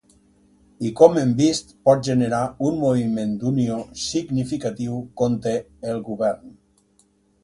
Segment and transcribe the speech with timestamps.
[0.87, 5.53] I com hem vist, pot generar un moviment d'unió significatiu conte
[5.93, 6.57] el govern.